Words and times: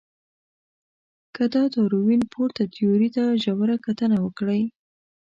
که 1.35 1.43
د 1.53 1.55
داروېن 1.75 2.21
پورته 2.33 2.63
تیوري 2.73 3.09
ته 3.15 3.23
ژوره 3.43 3.75
کتنه 3.85 4.17
وکړئ. 4.25 4.61